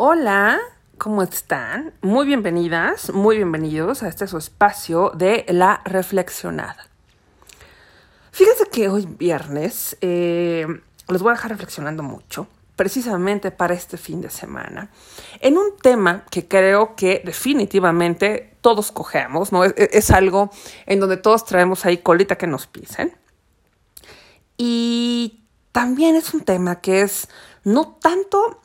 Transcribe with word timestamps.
Hola, 0.00 0.60
¿cómo 0.96 1.24
están? 1.24 1.92
Muy 2.02 2.24
bienvenidas, 2.24 3.12
muy 3.12 3.34
bienvenidos 3.34 4.04
a 4.04 4.08
este 4.08 4.28
su 4.28 4.38
espacio 4.38 5.10
de 5.10 5.44
la 5.48 5.82
reflexionada. 5.84 6.86
Fíjense 8.30 8.66
que 8.70 8.88
hoy 8.88 9.06
viernes 9.06 9.96
eh, 10.00 10.68
los 11.08 11.20
voy 11.20 11.30
a 11.30 11.34
dejar 11.34 11.50
reflexionando 11.50 12.04
mucho, 12.04 12.46
precisamente 12.76 13.50
para 13.50 13.74
este 13.74 13.96
fin 13.96 14.20
de 14.20 14.30
semana, 14.30 14.88
en 15.40 15.58
un 15.58 15.76
tema 15.82 16.24
que 16.30 16.46
creo 16.46 16.94
que 16.94 17.20
definitivamente 17.24 18.54
todos 18.60 18.92
cogemos, 18.92 19.50
¿no? 19.50 19.64
Es, 19.64 19.74
es 19.76 20.12
algo 20.12 20.50
en 20.86 21.00
donde 21.00 21.16
todos 21.16 21.44
traemos 21.44 21.84
ahí 21.84 21.98
colita 21.98 22.38
que 22.38 22.46
nos 22.46 22.68
pisen. 22.68 23.16
Y 24.56 25.42
también 25.72 26.14
es 26.14 26.34
un 26.34 26.42
tema 26.42 26.80
que 26.80 27.02
es 27.02 27.28
no 27.64 27.98
tanto 28.00 28.60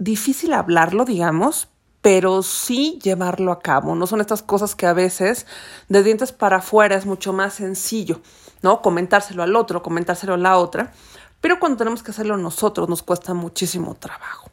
difícil 0.00 0.54
hablarlo, 0.54 1.04
digamos, 1.04 1.68
pero 2.02 2.42
sí 2.42 2.98
llevarlo 3.02 3.52
a 3.52 3.60
cabo. 3.60 3.94
No 3.94 4.06
son 4.06 4.20
estas 4.20 4.42
cosas 4.42 4.74
que 4.74 4.86
a 4.86 4.94
veces 4.94 5.46
de 5.88 6.02
dientes 6.02 6.32
para 6.32 6.56
afuera 6.56 6.96
es 6.96 7.06
mucho 7.06 7.32
más 7.32 7.54
sencillo, 7.54 8.20
¿no? 8.62 8.82
Comentárselo 8.82 9.42
al 9.42 9.54
otro, 9.54 9.82
comentárselo 9.82 10.34
a 10.34 10.38
la 10.38 10.56
otra, 10.56 10.92
pero 11.40 11.60
cuando 11.60 11.78
tenemos 11.78 12.02
que 12.02 12.10
hacerlo 12.10 12.36
nosotros 12.36 12.88
nos 12.88 13.02
cuesta 13.02 13.34
muchísimo 13.34 13.94
trabajo. 13.94 14.50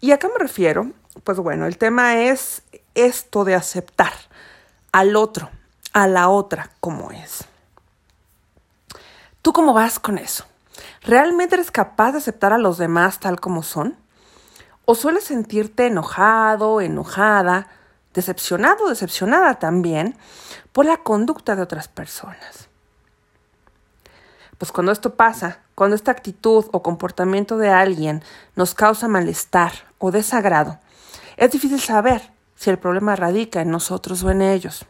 Y 0.00 0.10
acá 0.10 0.28
me 0.28 0.38
refiero, 0.38 0.90
pues 1.24 1.38
bueno, 1.38 1.66
el 1.66 1.78
tema 1.78 2.22
es 2.22 2.62
esto 2.94 3.44
de 3.44 3.54
aceptar 3.54 4.12
al 4.92 5.14
otro, 5.14 5.50
a 5.92 6.08
la 6.08 6.28
otra 6.28 6.70
como 6.80 7.12
es. 7.12 7.44
¿Tú 9.42 9.52
cómo 9.52 9.72
vas 9.72 10.00
con 10.00 10.18
eso? 10.18 10.46
¿Realmente 11.02 11.54
eres 11.54 11.70
capaz 11.70 12.12
de 12.12 12.18
aceptar 12.18 12.52
a 12.52 12.58
los 12.58 12.76
demás 12.76 13.20
tal 13.20 13.40
como 13.40 13.62
son? 13.62 13.96
¿O 14.90 14.96
sueles 14.96 15.22
sentirte 15.22 15.86
enojado, 15.86 16.80
enojada, 16.80 17.68
decepcionado, 18.12 18.88
decepcionada 18.88 19.54
también 19.54 20.16
por 20.72 20.84
la 20.84 20.96
conducta 20.96 21.54
de 21.54 21.62
otras 21.62 21.86
personas? 21.86 22.68
Pues 24.58 24.72
cuando 24.72 24.90
esto 24.90 25.14
pasa, 25.14 25.60
cuando 25.76 25.94
esta 25.94 26.10
actitud 26.10 26.64
o 26.72 26.82
comportamiento 26.82 27.56
de 27.56 27.68
alguien 27.68 28.24
nos 28.56 28.74
causa 28.74 29.06
malestar 29.06 29.70
o 29.98 30.10
desagrado, 30.10 30.80
es 31.36 31.52
difícil 31.52 31.80
saber 31.80 32.32
si 32.56 32.70
el 32.70 32.80
problema 32.80 33.14
radica 33.14 33.60
en 33.60 33.70
nosotros 33.70 34.24
o 34.24 34.32
en 34.32 34.42
ellos. 34.42 34.86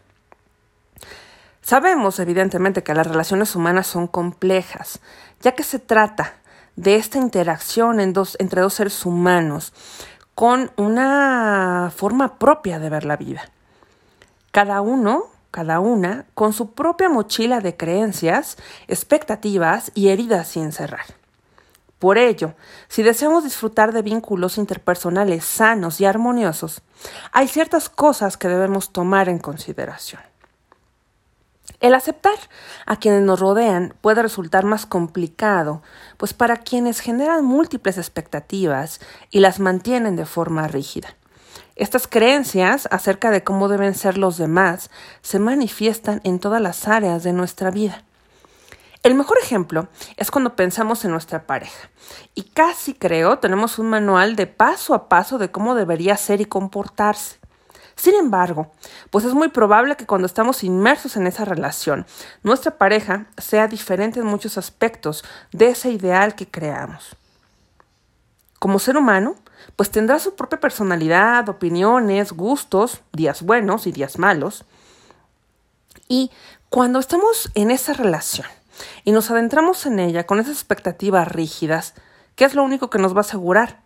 Sabemos, 1.60 2.18
evidentemente, 2.20 2.82
que 2.82 2.94
las 2.94 3.06
relaciones 3.06 3.54
humanas 3.54 3.86
son 3.86 4.06
complejas, 4.06 5.00
ya 5.42 5.52
que 5.52 5.62
se 5.62 5.78
trata 5.78 6.39
de 6.80 6.96
esta 6.96 7.18
interacción 7.18 8.00
entre 8.00 8.62
dos 8.62 8.74
seres 8.74 9.04
humanos 9.04 9.74
con 10.34 10.72
una 10.76 11.92
forma 11.94 12.38
propia 12.38 12.78
de 12.78 12.88
ver 12.88 13.04
la 13.04 13.18
vida. 13.18 13.42
Cada 14.50 14.80
uno, 14.80 15.24
cada 15.50 15.78
una, 15.80 16.24
con 16.32 16.54
su 16.54 16.72
propia 16.72 17.10
mochila 17.10 17.60
de 17.60 17.76
creencias, 17.76 18.56
expectativas 18.88 19.92
y 19.94 20.08
heridas 20.08 20.48
sin 20.48 20.72
cerrar. 20.72 21.04
Por 21.98 22.16
ello, 22.16 22.54
si 22.88 23.02
deseamos 23.02 23.44
disfrutar 23.44 23.92
de 23.92 24.00
vínculos 24.00 24.56
interpersonales 24.56 25.44
sanos 25.44 26.00
y 26.00 26.06
armoniosos, 26.06 26.80
hay 27.30 27.46
ciertas 27.46 27.90
cosas 27.90 28.38
que 28.38 28.48
debemos 28.48 28.90
tomar 28.90 29.28
en 29.28 29.38
consideración. 29.38 30.29
El 31.80 31.94
aceptar 31.94 32.36
a 32.84 32.96
quienes 32.96 33.22
nos 33.22 33.40
rodean 33.40 33.94
puede 34.02 34.20
resultar 34.20 34.64
más 34.64 34.84
complicado, 34.84 35.82
pues 36.18 36.34
para 36.34 36.58
quienes 36.58 37.00
generan 37.00 37.42
múltiples 37.42 37.96
expectativas 37.96 39.00
y 39.30 39.40
las 39.40 39.60
mantienen 39.60 40.14
de 40.14 40.26
forma 40.26 40.68
rígida. 40.68 41.16
Estas 41.76 42.06
creencias 42.06 42.86
acerca 42.90 43.30
de 43.30 43.42
cómo 43.42 43.68
deben 43.68 43.94
ser 43.94 44.18
los 44.18 44.36
demás 44.36 44.90
se 45.22 45.38
manifiestan 45.38 46.20
en 46.24 46.38
todas 46.38 46.60
las 46.60 46.86
áreas 46.86 47.22
de 47.22 47.32
nuestra 47.32 47.70
vida. 47.70 48.04
El 49.02 49.14
mejor 49.14 49.38
ejemplo 49.42 49.88
es 50.18 50.30
cuando 50.30 50.56
pensamos 50.56 51.06
en 51.06 51.12
nuestra 51.12 51.46
pareja 51.46 51.88
y 52.34 52.42
casi 52.42 52.92
creo 52.92 53.38
tenemos 53.38 53.78
un 53.78 53.88
manual 53.88 54.36
de 54.36 54.46
paso 54.46 54.92
a 54.92 55.08
paso 55.08 55.38
de 55.38 55.50
cómo 55.50 55.74
debería 55.74 56.18
ser 56.18 56.42
y 56.42 56.44
comportarse. 56.44 57.39
Sin 58.00 58.14
embargo, 58.14 58.72
pues 59.10 59.26
es 59.26 59.34
muy 59.34 59.48
probable 59.48 59.94
que 59.94 60.06
cuando 60.06 60.24
estamos 60.24 60.64
inmersos 60.64 61.18
en 61.18 61.26
esa 61.26 61.44
relación, 61.44 62.06
nuestra 62.42 62.78
pareja 62.78 63.26
sea 63.36 63.68
diferente 63.68 64.20
en 64.20 64.24
muchos 64.24 64.56
aspectos 64.56 65.22
de 65.52 65.68
ese 65.68 65.90
ideal 65.90 66.34
que 66.34 66.50
creamos. 66.50 67.14
Como 68.58 68.78
ser 68.78 68.96
humano, 68.96 69.34
pues 69.76 69.90
tendrá 69.90 70.18
su 70.18 70.34
propia 70.34 70.58
personalidad, 70.58 71.46
opiniones, 71.50 72.32
gustos, 72.32 73.02
días 73.12 73.42
buenos 73.42 73.86
y 73.86 73.92
días 73.92 74.18
malos. 74.18 74.64
Y 76.08 76.30
cuando 76.70 77.00
estamos 77.00 77.50
en 77.54 77.70
esa 77.70 77.92
relación 77.92 78.46
y 79.04 79.12
nos 79.12 79.30
adentramos 79.30 79.84
en 79.84 79.98
ella 79.98 80.24
con 80.24 80.40
esas 80.40 80.54
expectativas 80.54 81.28
rígidas, 81.28 81.92
¿qué 82.34 82.46
es 82.46 82.54
lo 82.54 82.62
único 82.62 82.88
que 82.88 82.98
nos 82.98 83.12
va 83.12 83.18
a 83.18 83.28
asegurar? 83.28 83.79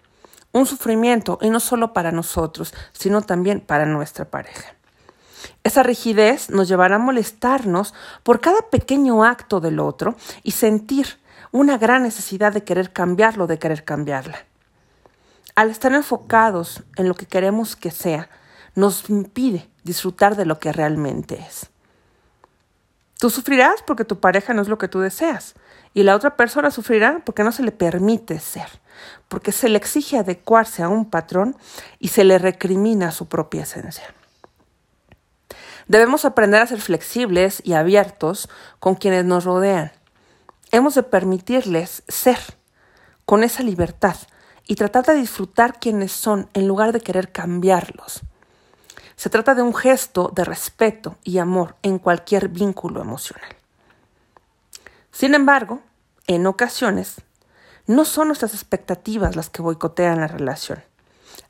Un 0.54 0.66
sufrimiento, 0.66 1.38
y 1.42 1.50
no 1.50 1.58
solo 1.58 1.92
para 1.92 2.12
nosotros, 2.12 2.72
sino 2.92 3.22
también 3.22 3.60
para 3.60 3.86
nuestra 3.86 4.24
pareja. 4.24 4.76
Esa 5.64 5.82
rigidez 5.82 6.48
nos 6.48 6.68
llevará 6.68 6.96
a 6.96 7.00
molestarnos 7.00 7.92
por 8.22 8.40
cada 8.40 8.62
pequeño 8.70 9.24
acto 9.24 9.60
del 9.60 9.80
otro 9.80 10.14
y 10.44 10.52
sentir 10.52 11.18
una 11.50 11.76
gran 11.76 12.04
necesidad 12.04 12.52
de 12.52 12.62
querer 12.62 12.92
cambiarlo, 12.92 13.48
de 13.48 13.58
querer 13.58 13.84
cambiarla. 13.84 14.38
Al 15.56 15.70
estar 15.70 15.92
enfocados 15.92 16.84
en 16.96 17.08
lo 17.08 17.14
que 17.14 17.26
queremos 17.26 17.74
que 17.74 17.90
sea, 17.90 18.30
nos 18.76 19.10
impide 19.10 19.68
disfrutar 19.82 20.36
de 20.36 20.46
lo 20.46 20.60
que 20.60 20.72
realmente 20.72 21.34
es. 21.34 21.68
Tú 23.18 23.28
sufrirás 23.28 23.82
porque 23.82 24.04
tu 24.04 24.20
pareja 24.20 24.54
no 24.54 24.62
es 24.62 24.68
lo 24.68 24.78
que 24.78 24.88
tú 24.88 25.00
deseas 25.00 25.54
y 25.94 26.02
la 26.02 26.14
otra 26.16 26.36
persona 26.36 26.70
sufrirá 26.70 27.22
porque 27.24 27.44
no 27.44 27.52
se 27.52 27.62
le 27.62 27.72
permite 27.72 28.38
ser 28.38 28.68
porque 29.28 29.52
se 29.52 29.68
le 29.68 29.78
exige 29.78 30.18
adecuarse 30.18 30.82
a 30.82 30.88
un 30.88 31.10
patrón 31.10 31.56
y 31.98 32.08
se 32.08 32.24
le 32.24 32.38
recrimina 32.38 33.10
su 33.10 33.26
propia 33.26 33.62
esencia. 33.62 34.14
Debemos 35.86 36.24
aprender 36.24 36.62
a 36.62 36.66
ser 36.66 36.80
flexibles 36.80 37.60
y 37.64 37.74
abiertos 37.74 38.48
con 38.80 38.94
quienes 38.94 39.24
nos 39.24 39.44
rodean. 39.44 39.92
Hemos 40.70 40.94
de 40.94 41.02
permitirles 41.02 42.02
ser 42.08 42.38
con 43.26 43.44
esa 43.44 43.62
libertad 43.62 44.16
y 44.66 44.76
tratar 44.76 45.04
de 45.04 45.14
disfrutar 45.14 45.78
quienes 45.78 46.12
son 46.12 46.48
en 46.54 46.66
lugar 46.66 46.92
de 46.92 47.00
querer 47.00 47.32
cambiarlos. 47.32 48.22
Se 49.16 49.30
trata 49.30 49.54
de 49.54 49.62
un 49.62 49.74
gesto 49.74 50.32
de 50.34 50.44
respeto 50.44 51.18
y 51.22 51.38
amor 51.38 51.76
en 51.82 51.98
cualquier 51.98 52.48
vínculo 52.48 53.02
emocional. 53.02 53.53
Sin 55.14 55.36
embargo, 55.36 55.80
en 56.26 56.44
ocasiones 56.44 57.20
no 57.86 58.04
son 58.04 58.26
nuestras 58.26 58.52
expectativas 58.52 59.36
las 59.36 59.48
que 59.48 59.62
boicotean 59.62 60.18
la 60.18 60.26
relación. 60.26 60.82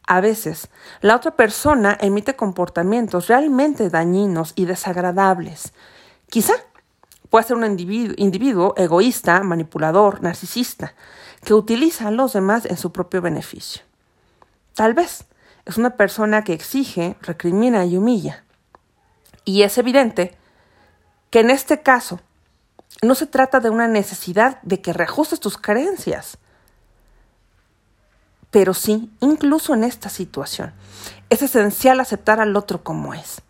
A 0.07 0.21
veces, 0.21 0.69
la 1.01 1.17
otra 1.17 1.35
persona 1.35 1.97
emite 1.99 2.37
comportamientos 2.37 3.29
realmente 3.29 3.89
dañinos 3.89 4.53
y 4.55 4.67
desagradables. 4.67 5.73
Quizá 6.29 6.53
puede 7.31 7.47
ser 7.47 7.57
un 7.57 7.65
individuo, 7.65 8.15
individuo, 8.19 8.75
egoísta, 8.77 9.43
manipulador, 9.43 10.23
narcisista, 10.23 10.93
que 11.43 11.55
utiliza 11.55 12.09
a 12.09 12.11
los 12.11 12.35
demás 12.35 12.67
en 12.67 12.77
su 12.77 12.93
propio 12.93 13.23
beneficio. 13.23 13.81
Tal 14.75 14.93
vez 14.93 15.25
es 15.65 15.79
una 15.79 15.97
persona 15.97 16.45
que 16.45 16.53
exige, 16.53 17.17
recrimina 17.23 17.87
y 17.87 17.97
humilla. 17.97 18.45
Y 19.47 19.63
es 19.63 19.79
evidente 19.79 20.37
que 21.31 21.41
en 21.41 21.49
este 21.49 21.81
caso 21.81 22.21
no 23.05 23.15
se 23.15 23.27
trata 23.27 23.61
de 23.61 23.71
una 23.71 23.89
necesidad 23.89 24.61
de 24.63 24.81
que 24.81 24.93
reajustes 24.93 25.41
tus 25.41 25.59
creencias. 25.59 26.39
Pero 28.51 28.75
sí, 28.75 29.11
incluso 29.21 29.75
en 29.75 29.85
esta 29.85 30.09
situación, 30.09 30.73
es 31.29 31.43
esencial 31.43 32.01
aceptar 32.01 32.41
al 32.41 32.57
otro 32.57 32.85
como 32.85 33.15
es, 33.15 33.43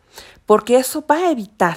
porque 0.46 0.76
eso 0.76 1.05
va 1.06 1.17
a 1.17 1.31
evitar 1.31 1.76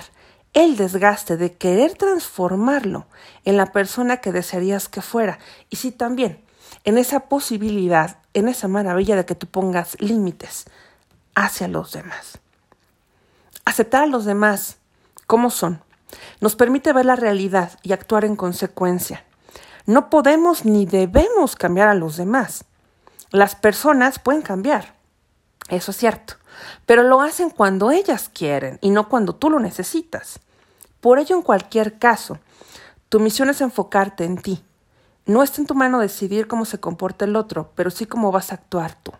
el 0.53 0.77
desgaste 0.77 1.37
de 1.37 1.53
querer 1.53 1.95
transformarlo 1.95 3.05
en 3.45 3.57
la 3.57 3.71
persona 3.71 4.17
que 4.17 4.31
desearías 4.31 4.87
que 4.87 5.01
fuera. 5.01 5.39
Y 5.69 5.75
sí 5.75 5.91
también 5.91 6.41
en 6.83 6.97
esa 6.97 7.21
posibilidad, 7.21 8.19
en 8.33 8.47
esa 8.47 8.67
maravilla 8.67 9.15
de 9.15 9.25
que 9.25 9.35
tú 9.35 9.47
pongas 9.47 9.99
límites 9.99 10.65
hacia 11.35 11.67
los 11.67 11.91
demás. 11.91 12.39
Aceptar 13.65 14.03
a 14.03 14.07
los 14.07 14.25
demás 14.25 14.77
como 15.27 15.49
son, 15.49 15.83
nos 16.39 16.55
permite 16.55 16.93
ver 16.93 17.05
la 17.05 17.15
realidad 17.15 17.77
y 17.83 17.93
actuar 17.93 18.25
en 18.25 18.35
consecuencia. 18.35 19.23
No 19.85 20.09
podemos 20.09 20.65
ni 20.65 20.85
debemos 20.85 21.55
cambiar 21.55 21.87
a 21.87 21.95
los 21.95 22.17
demás. 22.17 22.65
Las 23.31 23.55
personas 23.55 24.19
pueden 24.19 24.41
cambiar, 24.41 24.95
eso 25.69 25.91
es 25.91 25.97
cierto, 25.97 26.35
pero 26.85 27.03
lo 27.03 27.21
hacen 27.21 27.49
cuando 27.49 27.91
ellas 27.91 28.29
quieren 28.33 28.79
y 28.81 28.89
no 28.89 29.09
cuando 29.09 29.35
tú 29.35 29.49
lo 29.49 29.59
necesitas. 29.59 30.39
Por 31.01 31.19
ello, 31.19 31.35
en 31.35 31.41
cualquier 31.41 31.99
caso, 31.99 32.39
tu 33.09 33.19
misión 33.19 33.49
es 33.49 33.61
enfocarte 33.61 34.23
en 34.25 34.37
ti. 34.37 34.63
No 35.25 35.43
está 35.43 35.61
en 35.61 35.67
tu 35.67 35.75
mano 35.75 35.99
decidir 35.99 36.47
cómo 36.47 36.65
se 36.65 36.79
comporta 36.79 37.25
el 37.25 37.35
otro, 37.35 37.71
pero 37.75 37.91
sí 37.91 38.05
cómo 38.05 38.31
vas 38.31 38.51
a 38.51 38.55
actuar 38.55 38.95
tú. 39.03 39.11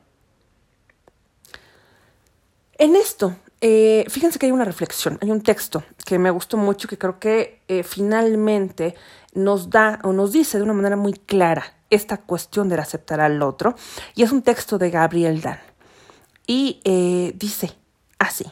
En 2.77 2.95
esto, 2.95 3.35
eh, 3.61 4.05
fíjense 4.09 4.37
que 4.37 4.45
hay 4.45 4.51
una 4.51 4.65
reflexión, 4.65 5.17
hay 5.21 5.31
un 5.31 5.41
texto 5.41 5.83
que 6.05 6.19
me 6.19 6.29
gustó 6.29 6.57
mucho, 6.57 6.87
que 6.87 6.97
creo 6.97 7.19
que 7.19 7.61
eh, 7.67 7.83
finalmente 7.83 8.95
nos 9.33 9.69
da 9.69 9.99
o 10.03 10.13
nos 10.13 10.31
dice 10.31 10.57
de 10.57 10.63
una 10.63 10.73
manera 10.73 10.95
muy 10.95 11.13
clara 11.13 11.73
esta 11.89 12.17
cuestión 12.17 12.69
de 12.69 12.75
aceptar 12.75 13.19
al 13.19 13.41
otro, 13.41 13.75
y 14.15 14.23
es 14.23 14.31
un 14.31 14.41
texto 14.41 14.77
de 14.77 14.89
Gabriel 14.91 15.41
Dan. 15.41 15.59
Y 16.45 16.81
eh, 16.83 17.33
dice 17.35 17.73
así, 18.19 18.45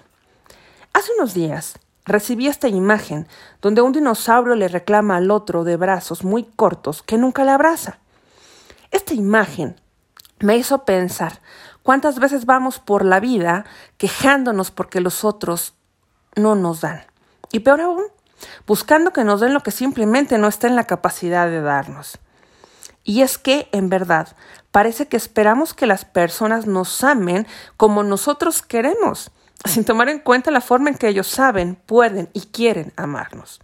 hace 0.93 1.11
unos 1.17 1.33
días 1.33 1.79
recibí 2.05 2.47
esta 2.47 2.67
imagen 2.67 3.27
donde 3.61 3.81
un 3.81 3.91
dinosaurio 3.91 4.55
le 4.55 4.67
reclama 4.67 5.17
al 5.17 5.31
otro 5.31 5.63
de 5.63 5.75
brazos 5.75 6.23
muy 6.23 6.43
cortos 6.43 7.03
que 7.03 7.17
nunca 7.17 7.43
le 7.43 7.51
abraza. 7.51 7.99
Esta 8.91 9.13
imagen 9.13 9.79
me 10.39 10.57
hizo 10.57 10.85
pensar 10.85 11.41
cuántas 11.85 12.17
veces 12.17 12.47
vamos 12.47 12.79
por 12.79 13.05
la 13.05 13.19
vida 13.19 13.63
quejándonos 13.97 14.71
porque 14.71 15.01
los 15.01 15.23
otros 15.23 15.75
no 16.35 16.55
nos 16.55 16.81
dan. 16.81 17.05
Y 17.51 17.59
peor 17.59 17.79
aún, 17.79 18.03
buscando 18.65 19.13
que 19.13 19.23
nos 19.23 19.39
den 19.39 19.53
lo 19.53 19.61
que 19.61 19.69
simplemente 19.69 20.39
no 20.39 20.47
está 20.47 20.65
en 20.67 20.75
la 20.75 20.85
capacidad 20.85 21.47
de 21.47 21.61
darnos. 21.61 22.17
Y 23.03 23.21
es 23.21 23.37
que, 23.37 23.69
en 23.71 23.89
verdad, 23.89 24.35
parece 24.71 25.07
que 25.07 25.15
esperamos 25.15 25.75
que 25.75 25.85
las 25.85 26.05
personas 26.05 26.65
nos 26.65 27.03
amen 27.03 27.45
como 27.77 28.01
nosotros 28.01 28.63
queremos, 28.63 29.29
sin 29.63 29.85
tomar 29.85 30.09
en 30.09 30.17
cuenta 30.17 30.49
la 30.49 30.61
forma 30.61 30.89
en 30.89 30.97
que 30.97 31.07
ellos 31.07 31.27
saben, 31.27 31.75
pueden 31.75 32.29
y 32.33 32.47
quieren 32.47 32.93
amarnos. 32.97 33.61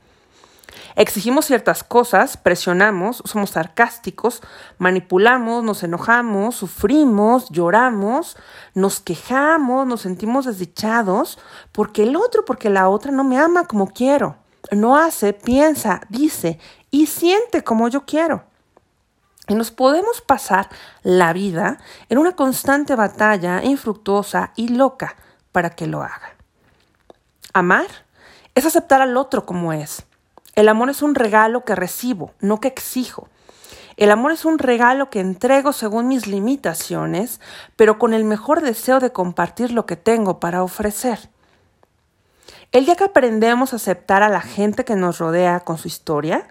Exigimos 0.95 1.45
ciertas 1.45 1.83
cosas, 1.83 2.37
presionamos, 2.37 3.21
somos 3.25 3.51
sarcásticos, 3.51 4.41
manipulamos, 4.77 5.63
nos 5.63 5.83
enojamos, 5.83 6.55
sufrimos, 6.55 7.49
lloramos, 7.49 8.37
nos 8.73 8.99
quejamos, 8.99 9.87
nos 9.87 10.01
sentimos 10.01 10.45
desdichados 10.45 11.39
porque 11.71 12.03
el 12.03 12.15
otro, 12.15 12.45
porque 12.45 12.69
la 12.69 12.89
otra 12.89 13.11
no 13.11 13.23
me 13.23 13.37
ama 13.37 13.65
como 13.65 13.87
quiero, 13.87 14.37
no 14.71 14.97
hace, 14.97 15.33
piensa, 15.33 16.01
dice 16.09 16.59
y 16.91 17.07
siente 17.07 17.63
como 17.63 17.87
yo 17.87 18.05
quiero. 18.05 18.43
Y 19.47 19.55
nos 19.55 19.71
podemos 19.71 20.21
pasar 20.21 20.69
la 21.03 21.33
vida 21.33 21.77
en 22.09 22.17
una 22.17 22.35
constante 22.35 22.95
batalla 22.95 23.63
infructuosa 23.63 24.53
y 24.55 24.69
loca 24.69 25.15
para 25.51 25.71
que 25.71 25.87
lo 25.87 26.01
haga. 26.03 26.35
Amar 27.53 27.87
es 28.55 28.65
aceptar 28.65 29.01
al 29.01 29.17
otro 29.17 29.45
como 29.45 29.73
es 29.73 30.05
el 30.55 30.67
amor 30.67 30.89
es 30.89 31.01
un 31.01 31.15
regalo 31.15 31.63
que 31.63 31.75
recibo, 31.75 32.33
no 32.39 32.59
que 32.59 32.67
exijo. 32.67 33.29
El 33.97 34.11
amor 34.11 34.31
es 34.31 34.45
un 34.45 34.57
regalo 34.57 35.09
que 35.09 35.19
entrego 35.19 35.73
según 35.73 36.07
mis 36.07 36.27
limitaciones, 36.27 37.39
pero 37.75 37.99
con 37.99 38.13
el 38.13 38.23
mejor 38.23 38.61
deseo 38.61 38.99
de 38.99 39.11
compartir 39.11 39.71
lo 39.71 39.85
que 39.85 39.95
tengo 39.95 40.39
para 40.39 40.63
ofrecer. 40.63 41.29
El 42.71 42.85
día 42.85 42.95
que 42.95 43.03
aprendemos 43.03 43.73
a 43.73 43.75
aceptar 43.75 44.23
a 44.23 44.29
la 44.29 44.41
gente 44.41 44.85
que 44.85 44.95
nos 44.95 45.19
rodea 45.19 45.59
con 45.61 45.77
su 45.77 45.87
historia, 45.87 46.47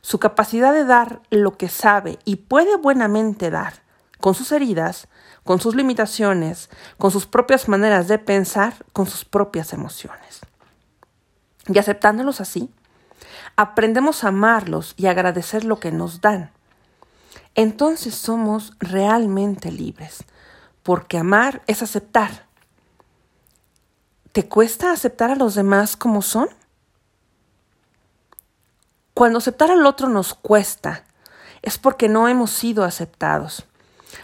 su 0.00 0.18
capacidad 0.18 0.72
de 0.72 0.84
dar 0.84 1.20
lo 1.30 1.56
que 1.56 1.68
sabe 1.68 2.18
y 2.24 2.36
puede 2.36 2.76
buenamente 2.76 3.50
dar, 3.50 3.82
con 4.20 4.34
sus 4.34 4.52
heridas, 4.52 5.08
con 5.44 5.60
sus 5.60 5.74
limitaciones, 5.74 6.70
con 6.96 7.10
sus 7.10 7.26
propias 7.26 7.68
maneras 7.68 8.08
de 8.08 8.18
pensar, 8.18 8.74
con 8.92 9.06
sus 9.06 9.24
propias 9.24 9.72
emociones. 9.72 10.40
Y 11.66 11.78
aceptándolos 11.78 12.40
así, 12.40 12.70
aprendemos 13.56 14.24
a 14.24 14.28
amarlos 14.28 14.94
y 14.96 15.06
agradecer 15.06 15.64
lo 15.64 15.80
que 15.80 15.92
nos 15.92 16.20
dan. 16.20 16.50
Entonces 17.54 18.14
somos 18.14 18.72
realmente 18.80 19.70
libres, 19.70 20.24
porque 20.82 21.18
amar 21.18 21.62
es 21.66 21.82
aceptar. 21.82 22.46
¿Te 24.32 24.48
cuesta 24.48 24.90
aceptar 24.90 25.30
a 25.30 25.36
los 25.36 25.54
demás 25.54 25.96
como 25.96 26.20
son? 26.20 26.48
Cuando 29.14 29.38
aceptar 29.38 29.70
al 29.70 29.86
otro 29.86 30.08
nos 30.08 30.34
cuesta, 30.34 31.04
es 31.62 31.78
porque 31.78 32.08
no 32.08 32.26
hemos 32.26 32.50
sido 32.50 32.82
aceptados. 32.82 33.64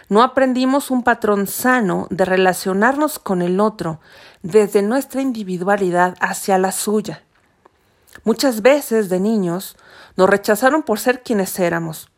No 0.09 0.21
aprendimos 0.21 0.91
un 0.91 1.03
patrón 1.03 1.47
sano 1.47 2.07
de 2.09 2.25
relacionarnos 2.25 3.17
con 3.17 3.41
el 3.41 3.61
otro 3.61 4.01
desde 4.41 4.81
nuestra 4.81 5.21
individualidad 5.21 6.15
hacia 6.19 6.57
la 6.57 6.73
suya. 6.73 7.23
Muchas 8.23 8.61
veces 8.61 9.09
de 9.09 9.19
niños 9.19 9.75
nos 10.15 10.29
rechazaron 10.29 10.83
por 10.83 10.99
ser 10.99 11.23
quienes 11.23 11.57
éramos. 11.59 12.09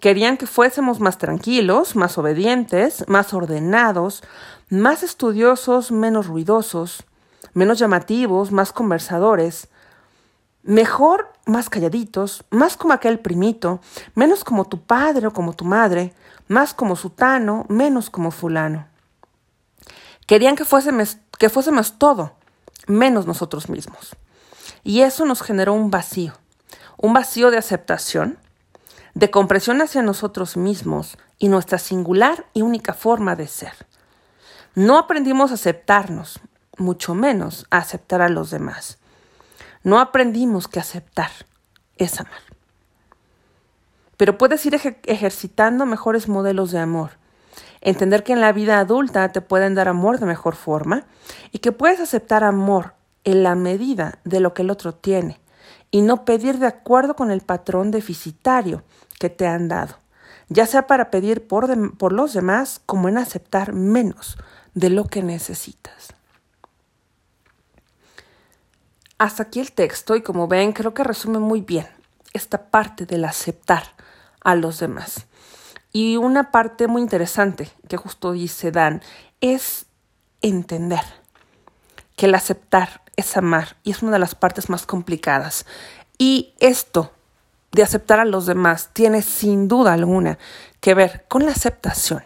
Querían 0.00 0.36
que 0.36 0.46
fuésemos 0.46 1.00
más 1.00 1.18
tranquilos, 1.18 1.96
más 1.96 2.16
obedientes, 2.18 3.04
más 3.08 3.34
ordenados, 3.34 4.22
más 4.70 5.02
estudiosos, 5.02 5.92
menos 5.92 6.26
ruidosos, 6.26 7.04
menos 7.52 7.78
llamativos, 7.78 8.52
más 8.52 8.72
conversadores, 8.72 9.68
mejor, 10.62 11.32
más 11.44 11.68
calladitos, 11.68 12.44
más 12.50 12.76
como 12.76 12.94
aquel 12.94 13.18
primito, 13.18 13.80
menos 14.14 14.44
como 14.44 14.64
tu 14.66 14.82
padre 14.82 15.26
o 15.26 15.32
como 15.32 15.52
tu 15.52 15.64
madre, 15.64 16.14
más 16.48 16.72
como 16.72 16.96
sutano, 16.96 17.66
menos 17.68 18.10
como 18.10 18.30
fulano. 18.30 18.86
Querían 20.26 20.56
que 20.56 20.64
fuésemos, 20.64 21.18
que 21.38 21.50
fuésemos 21.50 21.98
todo, 21.98 22.32
menos 22.86 23.26
nosotros 23.26 23.68
mismos. 23.68 24.16
Y 24.84 25.02
eso 25.02 25.24
nos 25.24 25.42
generó 25.42 25.74
un 25.74 25.90
vacío, 25.90 26.34
un 26.96 27.12
vacío 27.12 27.50
de 27.50 27.58
aceptación, 27.58 28.38
de 29.14 29.30
comprensión 29.30 29.80
hacia 29.82 30.02
nosotros 30.02 30.56
mismos 30.56 31.18
y 31.38 31.48
nuestra 31.48 31.78
singular 31.78 32.46
y 32.54 32.62
única 32.62 32.94
forma 32.94 33.36
de 33.36 33.46
ser. 33.46 33.86
No 34.74 34.98
aprendimos 34.98 35.50
a 35.50 35.54
aceptarnos, 35.54 36.40
mucho 36.78 37.14
menos 37.14 37.66
a 37.70 37.78
aceptar 37.78 38.22
a 38.22 38.28
los 38.28 38.50
demás. 38.50 38.98
No 39.84 40.00
aprendimos 40.00 40.68
que 40.68 40.80
aceptar 40.80 41.30
es 41.96 42.18
amar. 42.20 42.40
Pero 44.16 44.38
puedes 44.38 44.64
ir 44.66 44.74
ejercitando 45.04 45.84
mejores 45.84 46.28
modelos 46.28 46.70
de 46.70 46.78
amor. 46.78 47.10
Entender 47.80 48.22
que 48.22 48.32
en 48.32 48.40
la 48.40 48.52
vida 48.52 48.78
adulta 48.78 49.30
te 49.30 49.40
pueden 49.40 49.74
dar 49.74 49.88
amor 49.88 50.20
de 50.20 50.26
mejor 50.26 50.54
forma 50.54 51.04
y 51.50 51.58
que 51.58 51.72
puedes 51.72 52.00
aceptar 52.00 52.44
amor 52.44 52.94
en 53.24 53.42
la 53.42 53.54
medida 53.54 54.18
de 54.24 54.40
lo 54.40 54.54
que 54.54 54.62
el 54.62 54.70
otro 54.70 54.94
tiene 54.94 55.40
y 55.90 56.02
no 56.02 56.24
pedir 56.24 56.58
de 56.58 56.66
acuerdo 56.66 57.14
con 57.14 57.30
el 57.30 57.42
patrón 57.42 57.90
deficitario 57.90 58.82
que 59.18 59.30
te 59.30 59.46
han 59.46 59.68
dado, 59.68 59.98
ya 60.48 60.66
sea 60.66 60.86
para 60.86 61.10
pedir 61.10 61.46
por, 61.46 61.96
por 61.96 62.12
los 62.12 62.32
demás 62.32 62.80
como 62.86 63.08
en 63.08 63.18
aceptar 63.18 63.72
menos 63.72 64.38
de 64.74 64.90
lo 64.90 65.06
que 65.06 65.22
necesitas. 65.22 66.14
Hasta 69.18 69.44
aquí 69.44 69.60
el 69.60 69.72
texto 69.72 70.16
y 70.16 70.22
como 70.22 70.48
ven 70.48 70.72
creo 70.72 70.94
que 70.94 71.04
resume 71.04 71.38
muy 71.38 71.60
bien 71.60 71.86
esta 72.32 72.70
parte 72.70 73.06
del 73.06 73.24
aceptar 73.24 73.84
a 74.42 74.54
los 74.54 74.80
demás. 74.80 75.26
Y 75.92 76.16
una 76.16 76.50
parte 76.50 76.86
muy 76.86 77.02
interesante 77.02 77.70
que 77.86 77.98
justo 77.98 78.32
dice 78.32 78.72
Dan 78.72 79.02
es 79.40 79.86
entender 80.40 81.04
que 82.16 82.26
el 82.26 82.34
aceptar 82.34 83.01
es 83.16 83.36
amar 83.36 83.76
y 83.82 83.90
es 83.90 84.02
una 84.02 84.12
de 84.12 84.18
las 84.18 84.34
partes 84.34 84.68
más 84.68 84.86
complicadas. 84.86 85.66
Y 86.18 86.54
esto 86.60 87.12
de 87.72 87.82
aceptar 87.82 88.20
a 88.20 88.24
los 88.24 88.46
demás 88.46 88.90
tiene 88.92 89.22
sin 89.22 89.66
duda 89.66 89.94
alguna 89.94 90.38
que 90.80 90.94
ver 90.94 91.24
con 91.28 91.44
la 91.44 91.52
aceptación 91.52 92.22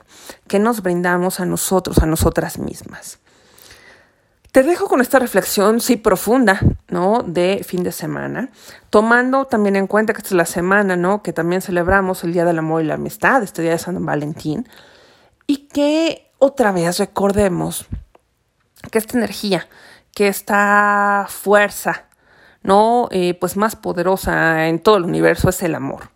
que 0.48 0.58
nos 0.58 0.82
brindamos 0.82 1.40
a 1.40 1.46
nosotros, 1.46 1.98
a 1.98 2.06
nosotras 2.06 2.58
mismas. 2.58 3.18
Te 4.50 4.62
dejo 4.62 4.88
con 4.88 5.02
esta 5.02 5.18
reflexión, 5.18 5.80
sí, 5.80 5.96
profunda, 5.96 6.60
¿no? 6.88 7.22
De 7.22 7.62
fin 7.62 7.84
de 7.84 7.92
semana, 7.92 8.48
tomando 8.88 9.44
también 9.44 9.76
en 9.76 9.86
cuenta 9.86 10.14
que 10.14 10.18
esta 10.18 10.28
es 10.28 10.36
la 10.36 10.46
semana, 10.46 10.96
¿no? 10.96 11.22
Que 11.22 11.34
también 11.34 11.60
celebramos 11.60 12.24
el 12.24 12.32
Día 12.32 12.46
del 12.46 12.58
Amor 12.58 12.82
y 12.82 12.86
la 12.86 12.94
Amistad, 12.94 13.42
este 13.42 13.60
Día 13.60 13.72
de 13.72 13.78
San 13.78 14.02
Valentín, 14.04 14.66
y 15.46 15.68
que 15.68 16.30
otra 16.38 16.72
vez 16.72 16.98
recordemos 16.98 17.86
que 18.90 18.96
esta 18.96 19.18
energía 19.18 19.68
que 20.16 20.28
esta 20.28 21.26
fuerza, 21.28 22.06
¿no? 22.62 23.06
Eh, 23.10 23.34
pues 23.38 23.58
más 23.58 23.76
poderosa 23.76 24.66
en 24.66 24.78
todo 24.78 24.96
el 24.96 25.04
universo 25.04 25.50
es 25.50 25.62
el 25.62 25.74
amor. 25.74 26.08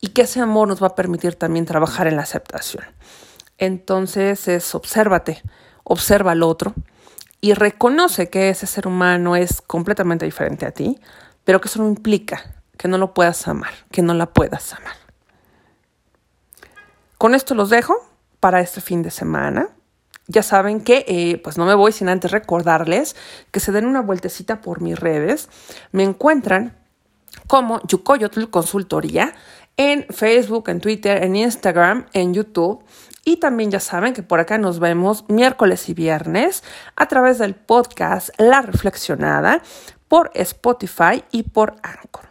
Y 0.00 0.08
que 0.08 0.22
ese 0.22 0.40
amor 0.40 0.68
nos 0.68 0.82
va 0.82 0.86
a 0.86 0.94
permitir 0.94 1.34
también 1.34 1.66
trabajar 1.66 2.06
en 2.06 2.16
la 2.16 2.22
aceptación. 2.22 2.86
Entonces 3.58 4.48
es 4.48 4.74
obsérvate, 4.74 5.42
observa 5.84 6.32
al 6.32 6.42
otro 6.42 6.72
y 7.42 7.52
reconoce 7.52 8.30
que 8.30 8.48
ese 8.48 8.66
ser 8.66 8.88
humano 8.88 9.36
es 9.36 9.60
completamente 9.60 10.24
diferente 10.24 10.64
a 10.64 10.70
ti, 10.70 10.98
pero 11.44 11.60
que 11.60 11.68
eso 11.68 11.82
no 11.82 11.88
implica 11.88 12.54
que 12.78 12.88
no 12.88 12.96
lo 12.96 13.12
puedas 13.12 13.46
amar, 13.48 13.74
que 13.90 14.00
no 14.00 14.14
la 14.14 14.32
puedas 14.32 14.72
amar. 14.72 14.96
Con 17.18 17.34
esto 17.34 17.54
los 17.54 17.68
dejo 17.68 17.96
para 18.40 18.60
este 18.60 18.80
fin 18.80 19.02
de 19.02 19.10
semana 19.10 19.75
ya 20.28 20.42
saben 20.42 20.80
que 20.80 21.04
eh, 21.06 21.40
pues 21.42 21.56
no 21.58 21.66
me 21.66 21.74
voy 21.74 21.92
sin 21.92 22.08
antes 22.08 22.30
recordarles 22.30 23.16
que 23.50 23.60
se 23.60 23.72
den 23.72 23.86
una 23.86 24.02
vueltecita 24.02 24.60
por 24.60 24.80
mis 24.80 24.98
redes. 24.98 25.48
Me 25.92 26.02
encuentran 26.02 26.76
como 27.46 27.80
Yucoyotl 27.86 28.50
Consultoría 28.50 29.34
en 29.76 30.06
Facebook, 30.10 30.68
en 30.68 30.80
Twitter, 30.80 31.22
en 31.22 31.36
Instagram, 31.36 32.06
en 32.12 32.34
YouTube. 32.34 32.82
Y 33.24 33.38
también 33.38 33.70
ya 33.70 33.80
saben 33.80 34.14
que 34.14 34.22
por 34.22 34.40
acá 34.40 34.56
nos 34.56 34.78
vemos 34.78 35.24
miércoles 35.28 35.88
y 35.88 35.94
viernes 35.94 36.62
a 36.94 37.06
través 37.06 37.38
del 37.38 37.54
podcast 37.54 38.30
La 38.38 38.62
Reflexionada 38.62 39.62
por 40.08 40.30
Spotify 40.34 41.24
y 41.32 41.42
por 41.42 41.74
Anchor. 41.82 42.28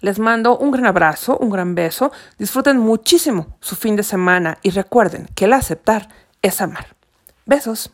Les 0.00 0.20
mando 0.20 0.56
un 0.56 0.70
gran 0.70 0.86
abrazo, 0.86 1.36
un 1.38 1.50
gran 1.50 1.74
beso. 1.74 2.12
Disfruten 2.38 2.78
muchísimo 2.78 3.58
su 3.60 3.74
fin 3.74 3.96
de 3.96 4.04
semana 4.04 4.58
y 4.62 4.70
recuerden 4.70 5.28
que 5.34 5.46
el 5.46 5.52
aceptar 5.52 6.08
es 6.40 6.60
amar. 6.60 6.97
Besos. 7.48 7.90